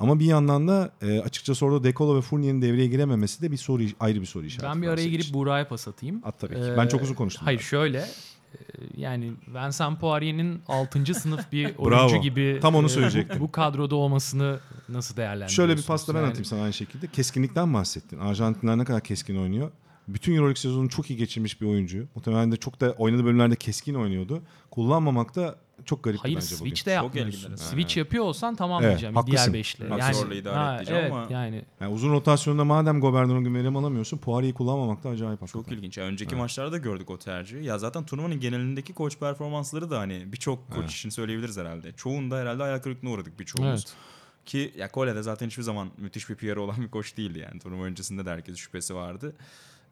[0.02, 3.84] Ama bir yandan da e, açıkçası orada Dekolo ve Fournier'in devreye girememesi de bir soru
[4.00, 4.74] ayrı bir soru işareti.
[4.76, 5.34] Ben bir araya girip için.
[5.34, 6.22] Buğra'ya pas atayım.
[6.24, 6.62] At tabii ki.
[6.62, 7.46] Ee, Ben çok uzun konuştum.
[7.46, 7.70] Hayır zaten.
[7.70, 8.58] şöyle e,
[8.98, 11.14] yani Vincent Poirier'in 6.
[11.14, 12.00] sınıf bir Bravo.
[12.00, 13.40] oyuncu gibi Tam onu e, söyleyecektim.
[13.40, 14.60] bu kadroda olmasını
[14.90, 15.56] nasıl değerlendiriyorsunuz?
[15.56, 17.08] Şöyle bir pasta ben Yani atayım sana aynı şekilde.
[17.08, 18.20] Keskinlikten bahsettin.
[18.20, 19.72] Arjantinler ne kadar keskin oynuyor.
[20.08, 22.06] Bütün Euroleague sezonunu çok iyi geçirmiş bir oyuncu.
[22.16, 24.42] Muhtemelen de çok da oynadığı bölümlerde keskin oynuyordu.
[24.72, 26.58] Kullanmamak da çok garip Hayır bence bugün.
[26.58, 27.56] switch de Çok yapmıyorsun.
[27.56, 29.16] Switch yapıyor olsan tamam Evet, diyeceğim.
[29.16, 29.38] haklısın.
[29.38, 29.88] Diğer beşle.
[29.88, 33.02] Max Yani, Orley'i idare ha, edeceğim evet, ama- yani Yani uzun rotasyonda madem
[33.44, 35.78] gün verim alamıyorsun Poirier'i kullanmamak da acayip Çok hakikaten.
[35.78, 35.98] ilginç.
[35.98, 36.42] Yani önceki Evet.
[36.42, 37.64] maçlarda gördük o tercihi.
[37.66, 40.92] Ya zaten turnuvanın genelindeki koç performansları da hani birçok koç Evet.
[40.92, 41.92] için söyleyebiliriz herhalde.
[41.92, 43.72] Çoğunda herhalde hayal kırıklığına uğradık birçoğumuz.
[43.88, 43.94] evet.
[44.46, 47.60] Ki ya Cole de zaten hiçbir zaman müthiş bir PR olan bir koç değildi yani.
[47.60, 49.36] Turnuva öncesinde de herkes şüphesi vardı.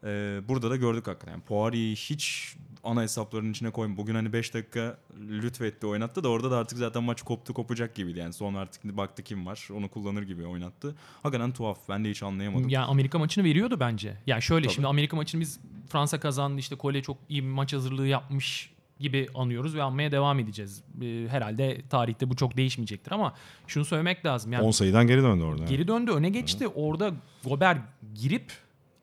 [0.04, 1.32] Ee, burada da gördük hakikaten.
[1.32, 3.96] Yani Poirier'i hiç ana hesapların içine koyma.
[3.96, 8.18] Bugün hani 5 dakika lütfetti oynattı da orada da artık zaten maç koptu kopacak gibiydi.
[8.18, 10.94] Yani son artık baktı kim var onu kullanır gibi oynattı.
[11.22, 11.78] Hakikaten tuhaf.
[11.88, 12.68] Ben de hiç anlayamadım.
[12.68, 14.16] Yani Amerika maçını veriyordu bence.
[14.26, 14.74] Yani şöyle Tabii.
[14.74, 19.26] şimdi Amerika maçını biz Fransa kazandı işte Kole çok iyi bir maç hazırlığı yapmış gibi
[19.34, 20.82] anıyoruz ve anmaya devam edeceğiz.
[21.02, 23.34] Ee, herhalde tarihte bu çok değişmeyecektir ama
[23.66, 24.52] şunu söylemek lazım.
[24.52, 25.64] Yani 10 sayıdan geri döndü orada.
[25.64, 26.68] geri döndü öne geçti.
[26.68, 27.12] Orada
[27.44, 27.78] Gober
[28.14, 28.52] girip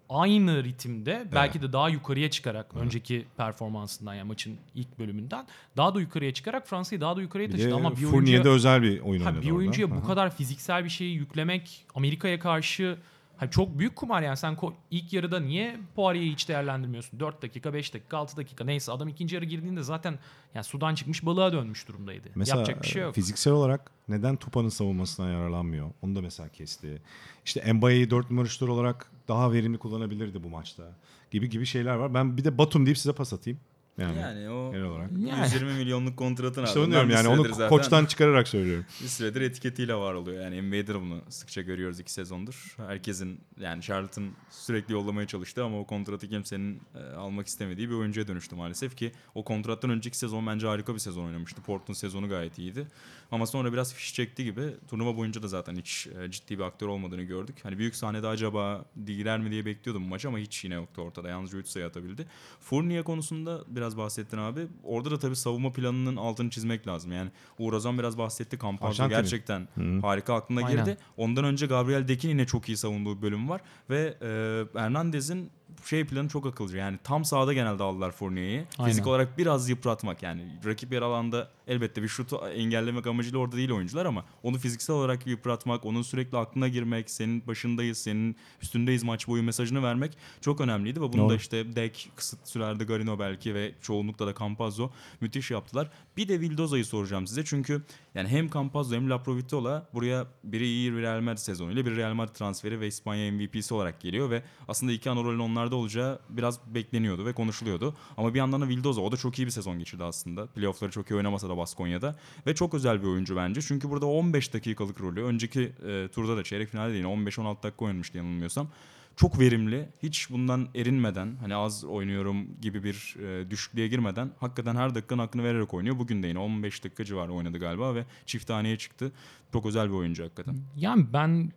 [0.09, 5.45] aynı ritimde belki de daha yukarıya çıkarak önceki performansından yani maçın ilk bölümünden
[5.77, 7.75] daha da yukarıya çıkarak Fransa'yı daha da yukarıya taşıdı.
[7.75, 10.01] Ama bir Fournier'de oyuncuya, özel bir oyun ha, oynadı bir oyuncuya orada.
[10.01, 12.97] bu kadar fiziksel bir şeyi yüklemek Amerika'ya karşı
[13.37, 14.57] ha, çok büyük kumar yani sen
[14.91, 17.19] ilk yarıda niye Poirier'i hiç değerlendirmiyorsun?
[17.19, 20.19] 4 dakika, 5 dakika, 6 dakika neyse adam ikinci yarı girdiğinde zaten
[20.55, 22.29] yani sudan çıkmış balığa dönmüş durumdaydı.
[22.35, 23.15] Mesela Yapacak bir şey yok.
[23.15, 25.91] fiziksel olarak neden Tupa'nın savunmasından yararlanmıyor?
[26.01, 27.01] Onu da mesela kesti.
[27.45, 30.83] İşte Mbaye'yi 4 numara şutör olarak daha verimli kullanabilirdi bu maçta.
[31.31, 32.13] Gibi gibi şeyler var.
[32.13, 33.59] Ben bir de Batum deyip size pas atayım.
[33.97, 35.11] Yani, Yani o genel olarak.
[35.11, 35.43] Yani.
[35.43, 38.85] 120 milyonluk kontratın İşte ardından diyorum yani onu zaten- koçtan çıkararak söylüyorum.
[39.03, 40.43] bir süredir etiketiyle var oluyor.
[40.43, 42.75] Yani NBA'de de bunu sıkça görüyoruz iki sezondur.
[42.77, 48.27] Herkesin yani Charlotte'ın sürekli yollamaya çalıştığı ama o kontratı kimsenin e, almak istemediği bir oyuncuya
[48.27, 51.61] dönüştü maalesef ki o kontrattan önceki sezon bence harika bir sezon oynamıştı.
[51.61, 52.87] Portland sezonu gayet iyiydi.
[53.31, 56.87] Ama sonra biraz fiş çekti gibi turnuva boyunca da zaten hiç e, ciddi bir aktör
[56.87, 57.55] olmadığını gördük.
[57.63, 61.29] Hani büyük sahnede acaba girer mi diye bekliyordum bu maçı ama hiç yine yoktu ortada.
[61.29, 62.27] Yalnızca 3 sayı atabildi.
[62.59, 64.67] Fournier konusunda biraz bahsettin abi.
[64.83, 67.11] Orada da tabii savunma planının altını çizmek lazım.
[67.11, 68.57] Yani Uğur Ozan biraz bahsetti.
[68.81, 69.09] Arjantin'in.
[69.09, 69.99] gerçekten Hı.
[70.01, 70.85] harika aklına Aynen.
[70.85, 70.97] girdi.
[71.17, 73.61] Ondan önce Gabriel Dekin yine çok iyi savunduğu bölüm var.
[73.89, 75.51] Ve e, Hernandez'in
[75.85, 76.77] şey planı çok akılcı.
[76.77, 78.65] Yani tam sahada genelde aldılar Fournier'i.
[78.85, 80.41] Fizik olarak biraz yıpratmak yani.
[80.65, 85.27] Rakip yer alanda elbette bir şutu engellemek amacıyla orada değil oyuncular ama onu fiziksel olarak
[85.27, 91.01] yıpratmak, onun sürekli aklına girmek, senin başındayız, senin üstündeyiz maç boyu mesajını vermek çok önemliydi
[91.01, 91.29] ve bunu Doğru.
[91.29, 94.89] da işte Dek, kısıt sürelerde Garino belki ve çoğunlukla da Campazzo
[95.21, 95.89] müthiş yaptılar.
[96.17, 97.81] Bir de Vildoza'yı soracağım size çünkü
[98.15, 102.79] yani hem Campazzo hem Laprovitola buraya biri iyi Real Madrid sezonuyla bir Real Madrid transferi
[102.79, 107.33] ve İspanya MVP'si olarak geliyor ve aslında iki ana rolün onlarda olacağı biraz bekleniyordu ve
[107.33, 107.95] konuşuluyordu.
[108.17, 110.47] Ama bir yandan da Vildoza o da çok iyi bir sezon geçirdi aslında.
[110.47, 112.15] Playoff'ları çok iyi oynamasa da Baskonya'da
[112.47, 113.61] ve çok özel bir oyuncu bence.
[113.61, 117.85] Çünkü burada 15 dakikalık rolü önceki e, turda da çeyrek finalde de yine 15-16 dakika
[117.85, 118.69] oynamıştı yanılmıyorsam
[119.17, 119.89] çok verimli.
[120.03, 125.43] Hiç bundan erinmeden hani az oynuyorum gibi bir e, düşüklüğe girmeden hakikaten her dakikanın hakkını
[125.43, 125.99] vererek oynuyor.
[125.99, 129.11] Bugün de yine 15 dakika civarı oynadı galiba ve çift taneye çıktı.
[129.53, 130.57] Çok özel bir oyuncu hakikaten.
[130.75, 131.51] Yani ben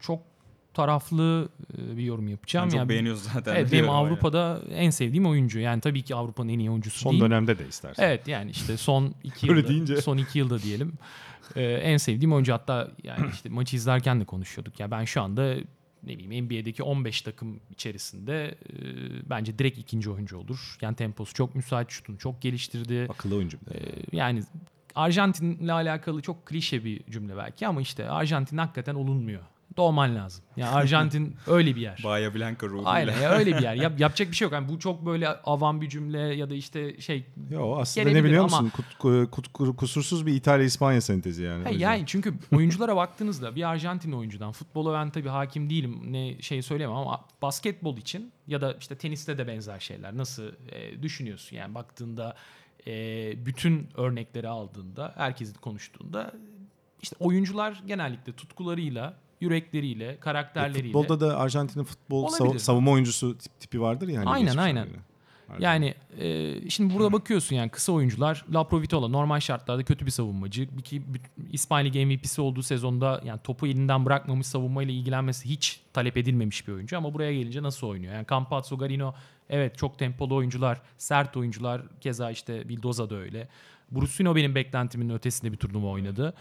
[0.00, 0.22] çok
[0.74, 1.48] taraflı
[1.78, 2.66] e, bir yorum yapacağım.
[2.66, 3.54] Ben çok Yani beğeniyoruz zaten.
[3.56, 5.58] Evet benim Avrupa'da en sevdiğim oyuncu.
[5.58, 7.22] Yani tabii ki Avrupa'nın en iyi oyuncusu Son değil.
[7.22, 8.04] dönemde de istersen.
[8.04, 10.02] Evet yani işte son iki yılda, deyince.
[10.02, 10.92] son iki yılda diyelim.
[11.56, 14.80] Ee, en sevdiğim oyuncu hatta yani işte maçı izlerken de konuşuyorduk.
[14.80, 15.54] Ya ben şu anda
[16.02, 18.76] ne bileyim NBA'deki 15 takım içerisinde e,
[19.30, 20.76] bence direkt ikinci oyuncu olur.
[20.80, 23.06] Yani temposu çok müsait, şutunu çok geliştirdi.
[23.10, 23.58] Akıllı oyuncu.
[23.74, 23.78] Ee,
[24.12, 24.42] yani
[24.94, 29.42] Arjantin'le alakalı çok klişe bir cümle belki ama işte Arjantin hakikaten olunmuyor.
[29.76, 30.44] Doğman lazım.
[30.56, 32.00] Yani Arjantin öyle bir yer.
[32.04, 32.90] Bahia Blanca ruhuyla.
[32.90, 33.74] Aynen ya öyle bir yer.
[33.74, 34.52] Yap, yapacak bir şey yok.
[34.52, 38.44] Yani bu çok böyle avam bir cümle ya da işte şey Yo aslında ne biliyor
[38.44, 38.72] ama- musun?
[38.98, 41.58] Kut- kut- kut- kusursuz bir İtalya-İspanya sentezi yani.
[41.58, 41.78] Yüzden.
[41.78, 46.96] yani çünkü oyunculara baktığınızda bir Arjantin oyuncudan futbola ben tabii hakim değilim ne şey söyleyemem
[46.96, 52.36] ama basketbol için ya da işte teniste de benzer şeyler nasıl e, düşünüyorsun yani baktığında
[52.86, 52.92] e,
[53.46, 56.32] bütün örnekleri aldığında herkesin konuştuğunda
[57.02, 62.58] işte oyuncular genellikle tutkularıyla yürekleriyle E, karakterleriyle Futbolda da Arjantin'in futbol Olabilir.
[62.58, 64.20] savunma oyuncusu tip- tipi vardır ya.
[64.20, 64.86] Hani Aynen, aynen.
[64.86, 64.98] böyle.
[65.58, 70.68] Yani e, şimdi burada bakıyorsun yani kısa oyuncular La Provitola normal şartlarda kötü bir savunmacı.
[70.76, 75.80] Bir ki büt- İspanya Ligi MVP'si olduğu sezonda yani topu elinden bırakmamış savunmayla ilgilenmesi hiç
[75.92, 78.14] talep edilmemiş bir oyuncu ama buraya gelince nasıl oynuyor?
[78.14, 79.14] Yani Campazzo, Garino
[79.50, 81.82] evet çok tempolu oyuncular, sert oyuncular.
[82.00, 83.48] Keza işte Vildoza da öyle.
[83.90, 86.34] Brusino benim beklentimin ötesinde bir turnuva oynadı.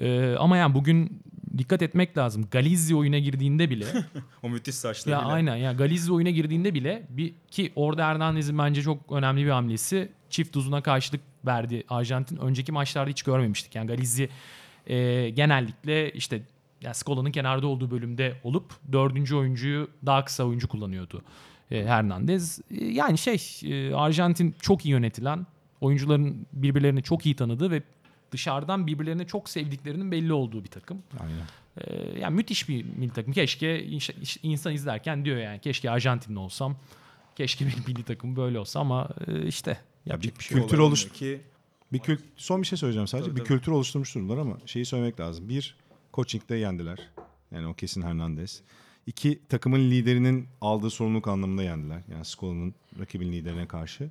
[0.00, 1.22] E, ama yani bugün
[1.58, 2.48] dikkat etmek lazım.
[2.50, 3.86] Galizzi oyuna girdiğinde bile
[4.42, 5.32] O müthiş ya saçlarıyla.
[5.32, 10.08] aynen ya Galizli oyuna girdiğinde bile bir ki orada Hernandez'in bence çok önemli bir hamlesi
[10.30, 12.36] çift uzuna karşılık verdi Arjantin.
[12.36, 13.74] Önceki maçlarda hiç görmemiştik.
[13.74, 14.28] Yani Galizli
[14.86, 16.42] e, genellikle işte
[16.80, 21.22] yani Scola'nın kenarda olduğu bölümde olup dördüncü oyuncuyu daha kısa oyuncu kullanıyordu
[21.70, 22.60] e, Hernandez.
[22.70, 25.46] E, yani şey e, Arjantin çok iyi yönetilen
[25.80, 27.82] oyuncuların birbirlerini çok iyi tanıdığı ve
[28.32, 31.02] dışarıdan birbirlerini çok sevdiklerinin belli olduğu bir takım.
[31.20, 31.42] Aynen.
[31.80, 33.32] Ee, yani müthiş bir milli takım.
[33.32, 33.86] Keşke
[34.42, 36.76] insan izlerken diyor yani keşke Arjantinli olsam.
[37.36, 40.68] Keşke bir milli takım böyle olsa ama e, işte yapacak bir şey yok.
[40.68, 41.40] kültür oluş- ki
[41.92, 43.30] Bir kült son bir şey söyleyeceğim sadece.
[43.30, 43.48] Tabii, bir tabii.
[43.48, 45.48] kültür oluşturmuş durumlar ama şeyi söylemek lazım.
[45.48, 45.76] Bir,
[46.14, 46.98] coaching'de yendiler.
[47.50, 48.62] Yani o kesin Hernandez.
[49.06, 52.00] İki, takımın liderinin aldığı sorumluluk anlamında yendiler.
[52.12, 54.10] Yani Scola'nın rakibin liderine karşı.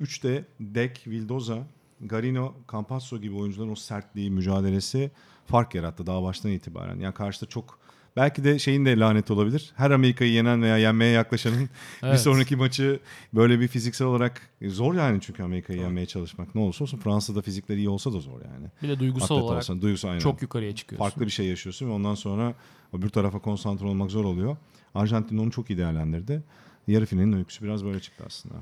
[0.00, 1.66] Üç de Dek, Vildoza,
[2.00, 5.10] Garino, Campazzo gibi oyuncuların o sertliği, mücadelesi
[5.46, 7.00] fark yarattı daha baştan itibaren.
[7.00, 7.78] Yani karşıda çok
[8.16, 9.72] belki de şeyin de laneti olabilir.
[9.76, 11.60] Her Amerika'yı yenen veya yenmeye yaklaşanın
[12.02, 12.20] bir Evet.
[12.20, 13.00] sonraki maçı
[13.34, 16.54] böyle bir fiziksel olarak zor yani çünkü Amerika'yı yenmeye çalışmak.
[16.54, 18.66] Ne olursa olsun Fransa'da fizikleri iyi olsa da zor yani.
[18.82, 20.20] Bir de duygusal Atlet olarak olsan, duygusal aynen.
[20.20, 21.04] çok yukarıya çıkıyorsun.
[21.04, 22.54] farklı bir şey yaşıyorsun ve ondan sonra
[22.92, 24.56] öbür tarafa konsantre olmak zor oluyor.
[24.94, 26.42] Arjantin onu çok iyi değerlendirdi.
[26.86, 28.54] Yarı finalin öyküsü biraz böyle çıktı aslında.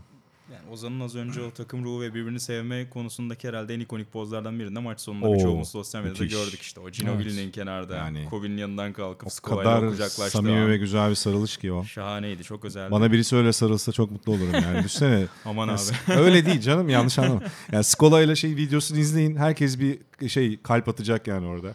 [0.52, 4.58] Yani Ozan'ın az önce o takım ruhu ve birbirini sevme konusundaki herhalde en ikonik pozlardan
[4.58, 6.38] birinde maç sonunda Oo, birçoğumuz sosyal medyada müthiş.
[6.38, 6.80] gördük işte.
[6.80, 7.54] O Ginobili'nin Evet.
[7.54, 10.70] kenarda, Yani- Kobe'nin yanından kalkıp O Skola'yla kadar samimi an.
[10.70, 11.84] ve güzel bir sarılış ki o.
[11.84, 12.90] Şahaneydi, çok özeldi.
[12.90, 14.78] Bana birisi öyle sarılsa çok mutlu olurum yani.
[14.78, 15.26] Düşünsene.
[15.44, 16.12] Aman Ya abi.
[16.20, 17.40] öyle değil canım yanlış anlama.
[17.72, 19.36] Yani Skola ile şey videosunu izleyin.
[19.36, 21.74] Herkes bir şey kalp atacak yani orada.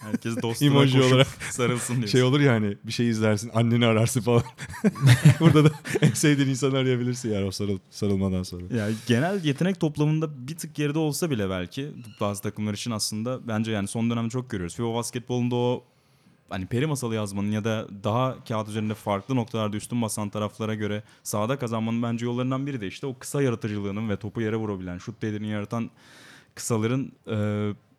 [0.00, 1.26] Herkes dostuna Emoji koşup olarak.
[1.50, 2.08] sarılsın diyor.
[2.08, 4.42] Şey olur yani bir şey izlersin anneni ararsın falan.
[5.40, 8.76] Burada da en sevdiğin insanı arayabilirsin yani o sarıl, sarılmadan sonra.
[8.76, 13.72] Yani genel yetenek toplamında bir tık geride olsa bile belki bazı takımlar için aslında bence
[13.72, 14.76] yani son dönemde çok görüyoruz.
[14.76, 15.84] FIBA basketbolunda o
[16.48, 21.02] hani peri masalı yazmanın ya da daha kağıt üzerinde farklı noktalarda üstün basan taraflara göre
[21.22, 25.22] sahada kazanmanın bence yollarından biri de işte o kısa yaratıcılığının ve topu yere vurabilen, şut
[25.22, 25.90] değerini yaratan
[26.54, 27.36] kısaların e,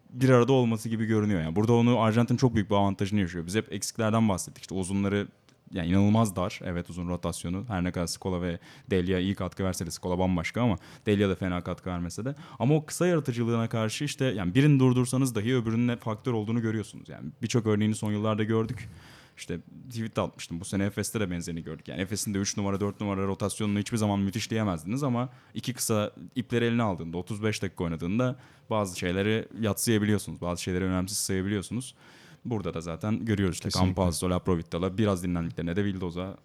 [0.09, 1.41] bir arada olması gibi görünüyor.
[1.41, 3.45] Yani burada onu Arjantin çok büyük bir avantajını yaşıyor.
[3.45, 4.61] Biz hep eksiklerden bahsettik.
[4.61, 5.27] İşte uzunları
[5.71, 6.59] yani inanılmaz dar.
[6.63, 7.63] Evet uzun rotasyonu.
[7.67, 8.59] Her ne kadar Skola ve
[8.91, 12.35] Delia iyi katkı verse de Skola bambaşka ama Delia da fena katkı vermese de.
[12.59, 17.09] Ama o kısa yaratıcılığına karşı işte yani birini durdursanız dahi öbürünün faktör olduğunu görüyorsunuz.
[17.09, 18.89] Yani birçok örneğini son yıllarda gördük.
[19.37, 20.59] İşte tweet atmıştım.
[20.59, 21.87] Bu sene Efes'te de benzerini gördük.
[21.87, 26.11] Yani Efes'in de 3 numara 4 numara rotasyonunu hiçbir zaman müthiş diyemezdiniz ama iki kısa
[26.35, 28.35] ipleri eline aldığında 35 dakika oynadığında
[28.69, 30.41] bazı şeyleri yatsıyabiliyorsunuz.
[30.41, 31.95] Bazı şeyleri önemsiz sayabiliyorsunuz.
[32.45, 33.69] Burada da zaten görüyoruz işte.
[33.69, 36.37] Campazzo, Laprovita'la biraz dinlendiklerine de Vildoz'a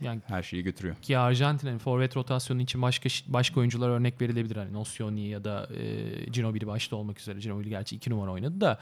[0.00, 0.96] Yani her şeyi götürüyor.
[1.02, 4.56] ki Arjantin'in forvet rotasyonu için başka başka oyuncular örnek verilebilir.
[4.56, 7.40] Hani Nocioni ya da e, Ginobili başta olmak üzere.
[7.40, 8.78] Ginobili gerçi iki numara oynadı da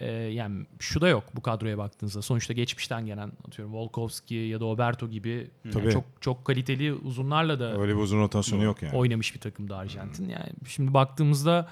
[0.00, 2.22] e, yani şu da yok bu kadroya baktığınızda.
[2.22, 7.80] Sonuçta geçmişten gelen atıyorum Volkovski ya da Oberto gibi yani çok çok kaliteli uzunlarla da
[7.80, 8.96] Öyle bir uzun rotasyonu yok yani.
[8.96, 10.28] oynamış bir takımdı Arjantin.
[10.28, 11.68] Yani şimdi baktığımızda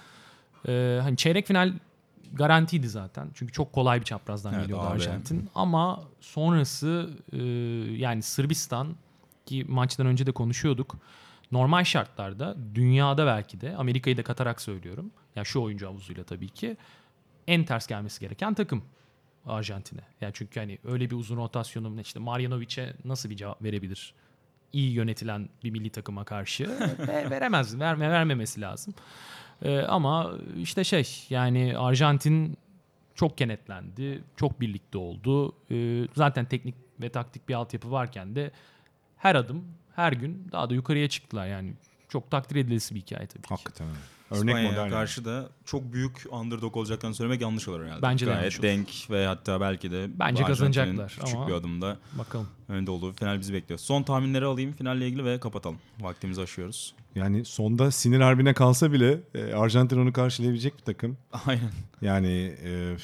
[0.68, 1.72] e, hani çeyrek final
[2.32, 3.28] garantiydi zaten.
[3.34, 4.94] Çünkü çok kolay bir çaprazdan Evet, geliyordu abi.
[4.94, 5.48] Arjantin.
[5.54, 7.42] Ama sonrası e,
[7.96, 8.96] yani Sırbistan
[9.46, 10.96] ki maçtan önce de konuşuyorduk.
[11.52, 15.10] Normal şartlarda dünyada belki de Amerika'yı da katarak söylüyorum.
[15.36, 16.76] Yani şu oyuncu havuzuyla tabii ki
[17.46, 18.84] en ters gelmesi gereken takım
[19.46, 20.02] Arjantin'e.
[20.20, 24.14] Yani çünkü hani öyle bir uzun rotasyonu işte Marjanovic'e nasıl bir cevap verebilir?
[24.72, 28.94] iyi yönetilen bir milli takıma karşı Ve veremez, verme vermemesi lazım.
[29.62, 32.58] Ee, ama işte şey yani Arjantin
[33.14, 35.54] çok kenetlendi, çok birlikte oldu.
[35.70, 38.50] Ee, zaten teknik ve taktik bir altyapı varken de
[39.16, 39.64] her adım,
[39.96, 41.74] her gün daha da yukarıya çıktılar yani.
[42.08, 43.48] Çok takdir edilesi bir hikaye tabii ki.
[43.48, 43.98] Hakikaten öyle.
[44.32, 44.80] Örnek İspanya'ya model.
[44.80, 44.90] yani.
[44.90, 48.02] karşı da çok büyük underdog olacaklarını söylemek yanlış olur herhalde.
[48.02, 48.62] Bence de Gayet olur.
[48.62, 52.48] denk ve hatta belki de Bence kazanacaklar küçük ama- bir adımda Bakalım.
[52.68, 53.78] önde olduğu final bizi bekliyor.
[53.78, 55.78] Son tahminleri alayım finalle ilgili ve kapatalım.
[56.00, 56.94] Vaktimizi aşıyoruz.
[57.14, 61.16] Yani sonda sinir harbine kalsa bile e, Arjantin onu karşılayabilecek bir takım.
[61.46, 61.70] Aynen.
[62.02, 62.96] Yani e,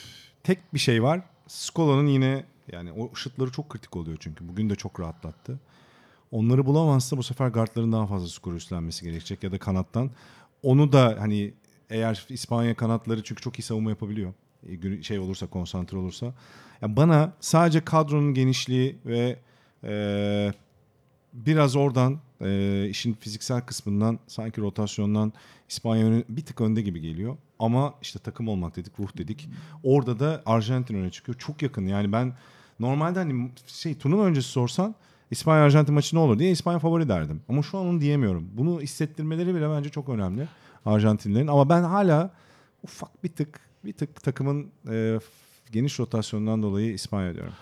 [0.45, 1.21] tek bir şey var.
[1.47, 4.49] Skola'nın yine yani o şutları çok kritik oluyor çünkü.
[4.49, 5.61] Bugün de çok rahatlattı.
[6.31, 10.11] Onları bulamazsa bu sefer guardların daha fazla skoru üstlenmesi gerekecek ya da kanattan.
[10.63, 11.55] Onu da hani
[11.91, 14.33] eğer İspanya kanatları çünkü çok iyi savunma yapabiliyor.
[14.69, 16.35] E, Şey olursa konsantre olursa.
[16.83, 19.39] Ya bana sadece kadronun genişliği ve
[19.85, 20.53] e,
[21.33, 25.33] biraz oradan e, işin fiziksel kısmından sanki rotasyondan
[25.69, 27.37] İspanya bir tık önde gibi geliyor.
[27.59, 29.49] Ama işte takım olmak dedik, ruh dedik.
[29.83, 31.39] Orada da Arjantin öne çıkıyor.
[31.39, 31.87] Çok yakın.
[31.87, 32.33] Yani ben
[32.81, 34.95] normalde hani şey turnuva öncesi sorsan
[35.31, 37.41] İspanya Arjantin maçı ne olur diye İspanya favori derdim.
[37.49, 38.49] Ama şu an onu diyemiyorum.
[38.53, 40.49] Bunu hissettirmeleri bile bence çok önemli
[40.87, 41.47] Arjantinlerin.
[41.47, 42.31] Ama ben hala
[42.83, 45.19] ufak bir tık bir tık takımın e,
[45.73, 47.53] geniş rotasyonundan dolayı İspanya diyorum.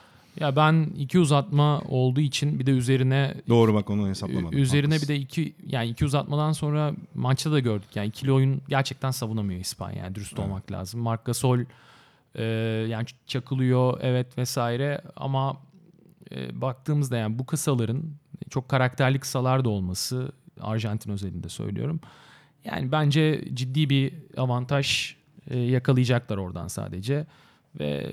[0.41, 4.59] Ya ben iki uzatma olduğu için bir de üzerine Doğru bak onu hesaplamadım.
[4.59, 5.09] Üzerine Haklısın.
[5.09, 7.89] bir de iki yani iki uzatmadan sonra maçta da gördük.
[7.95, 9.99] Yani ikili oyun gerçekten savunamıyor İspanya.
[10.05, 10.49] Yani dürüst Evet.
[10.49, 11.01] olmak lazım.
[11.01, 11.59] Marc Gasol
[12.35, 12.45] e,
[12.91, 15.57] yani çakılıyor evet vesaire ama
[16.33, 18.03] e, baktığımızda yani bu kısaların
[18.51, 22.01] çok karakterli kısalar da olması Arjantin özelinde söylüyorum.
[22.65, 25.17] Yani bence ciddi bir avantaj
[25.51, 27.27] e, yakalayacaklar oradan sadece.
[27.81, 28.07] Ve e,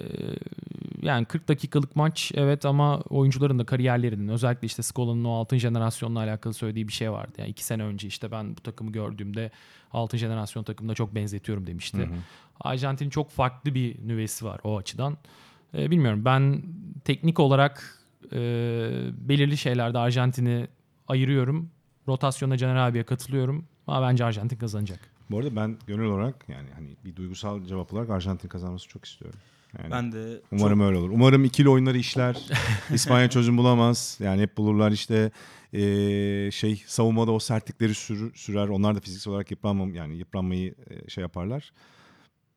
[1.02, 6.20] yani 40 dakikalık maç evet ama oyuncuların da kariyerlerinin özellikle işte Scola'nın o altın jenerasyonla
[6.20, 7.32] alakalı söylediği bir şey vardı.
[7.38, 9.52] Yani iki sene önce işte ben bu takımı gördüğümde
[9.92, 11.98] altın jenerasyon takımına çok benzetiyorum demişti.
[11.98, 12.16] Hı hı.
[12.60, 15.18] Arjantin'in çok farklı bir nüvesi var o açıdan.
[15.78, 16.64] E, bilmiyorum ben
[17.06, 18.03] teknik olarak
[18.34, 18.40] e,
[19.30, 20.68] belirli şeylerde Arjantin'i
[21.08, 21.70] ayırıyorum.
[22.08, 23.66] Rotasyona Caner abiye katılıyorum.
[23.88, 25.00] Ama bence Arjantin kazanacak.
[25.32, 29.40] Bu arada ben gönül olarak yani hani bir duygusal cevap olarak Arjantin kazanması çok istiyorum.
[29.80, 31.10] Yani Ben de Umarım öyle olur.
[31.10, 32.38] Umarım ikili oyunları işler.
[32.94, 34.18] İspanya çözüm bulamaz.
[34.24, 35.32] Yani hep bulurlar işte
[35.72, 38.68] eee, şey savunmada o sertlikleri sürür, sürer.
[38.68, 41.74] Onlar da fiziksel olarak yıpranmam yani yıpranmayı e, şey yaparlar.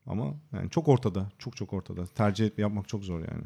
[0.05, 1.29] Ama yani çok ortada.
[1.39, 2.05] Çok çok ortada.
[2.05, 3.43] Tercih yapmak çok zor yani.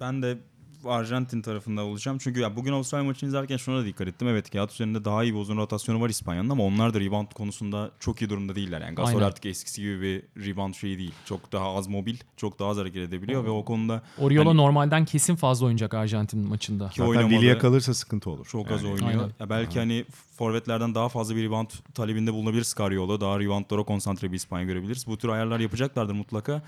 [0.00, 0.38] Ben de
[0.86, 2.18] Arjantin tarafında olacağım.
[2.18, 4.28] Çünkü ya bugün Avustralya maçını izlerken şuna da dikkat ettim.
[4.28, 7.90] Evet kağıt üzerinde daha iyi bir uzun rotasyonu var İspanya'nın ama onlar da rebound konusunda
[8.00, 8.80] çok iyi durumda değiller.
[8.80, 9.26] Yani Gasol Aynen.
[9.26, 11.12] artık eskisi gibi bir rebound şeyi değil.
[11.24, 15.04] Çok daha az mobil, çok daha az hareket edebiliyor ve o konuda Oriola Hani- normalden
[15.04, 16.88] kesin fazla oynayacak Arjantin maçında.
[16.88, 17.30] Ki Zaten.
[17.30, 18.46] Vili'ye kalırsa sıkıntı olur.
[18.46, 19.08] çok Yani az oynuyor.
[19.08, 19.30] Aynen.
[19.40, 20.04] Ya belki hani
[20.36, 23.20] forvetlerden daha fazla bir rebound talebinde bulunabilir Scariolo.
[23.20, 25.06] Daha reboundlara konsantre bir İspanya görebiliriz.
[25.06, 26.62] Bu tür ayarlar yapacaklardır mutlaka.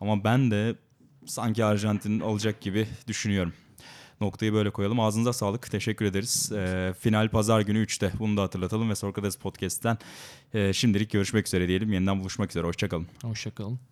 [0.00, 0.74] Ama ben de
[1.26, 3.52] sanki Arjantin alacak gibi düşünüyorum.
[4.20, 5.00] Noktayı böyle koyalım.
[5.00, 5.70] Ağzınıza sağlık.
[5.70, 6.52] Teşekkür ederiz.
[6.52, 8.12] Ee, final pazar günü 3'te.
[8.18, 9.98] Bunu da hatırlatalım ve Sokrates Podcast'ten
[10.54, 11.92] e, şimdilik görüşmek üzere diyelim.
[11.92, 12.66] Yeniden buluşmak üzere.
[12.66, 13.06] Hoşçakalın.
[13.22, 13.89] Hoşçakalın.